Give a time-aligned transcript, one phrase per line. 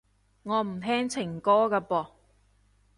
[0.41, 2.07] 我唔聽情歌㗎噃